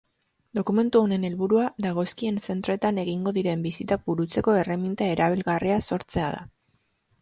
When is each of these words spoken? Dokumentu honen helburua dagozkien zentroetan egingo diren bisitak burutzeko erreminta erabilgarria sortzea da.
Dokumentu 0.59 1.01
honen 1.07 1.27
helburua 1.29 1.65
dagozkien 1.87 2.41
zentroetan 2.47 3.03
egingo 3.05 3.37
diren 3.39 3.69
bisitak 3.69 4.11
burutzeko 4.11 4.59
erreminta 4.65 5.15
erabilgarria 5.17 5.83
sortzea 5.93 6.37
da. 6.39 6.47